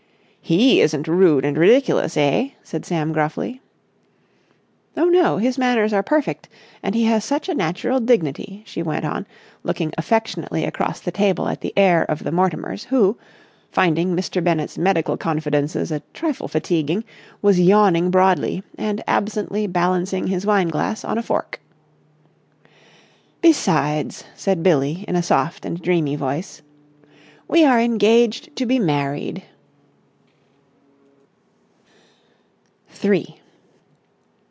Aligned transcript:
"He 0.43 0.81
isn't 0.81 1.07
rude 1.07 1.45
and 1.45 1.57
ridiculous, 1.57 2.17
eh?" 2.17 2.49
said 2.61 2.83
Sam 2.85 3.13
gruffly. 3.13 3.61
"Oh, 4.97 5.05
no. 5.05 5.37
His 5.37 5.57
manners 5.57 5.93
are 5.93 6.03
perfect, 6.03 6.49
and 6.83 6.93
he 6.93 7.05
has 7.05 7.23
such 7.23 7.47
a 7.47 7.53
natural 7.55 8.01
dignity," 8.01 8.61
she 8.65 8.83
went 8.83 9.05
on, 9.05 9.25
looking 9.63 9.93
affectionately 9.97 10.65
across 10.65 10.99
the 10.99 11.09
table 11.11 11.47
at 11.47 11.61
the 11.61 11.71
heir 11.77 12.03
of 12.03 12.25
the 12.25 12.33
Mortimers, 12.33 12.83
who, 12.85 13.17
finding 13.71 14.13
Mr. 14.13 14.43
Bennett's 14.43 14.77
medical 14.77 15.15
confidences 15.15 15.89
a 15.89 16.01
trifle 16.13 16.49
fatiguing, 16.49 17.05
was 17.41 17.57
yawning 17.57 18.09
broadly, 18.09 18.61
and 18.77 19.01
absently 19.07 19.67
balancing 19.67 20.27
his 20.27 20.45
wine 20.45 20.67
glass 20.67 21.05
on 21.05 21.17
a 21.17 21.23
fork. 21.23 21.61
"Besides," 23.41 24.25
said 24.35 24.63
Billie 24.63 25.05
in 25.07 25.15
a 25.15 25.23
soft 25.23 25.63
and 25.63 25.81
dreamy 25.81 26.17
voice, 26.17 26.61
"we 27.47 27.63
are 27.63 27.79
engaged 27.79 28.53
to 28.57 28.65
be 28.65 28.79
married!" 28.79 29.43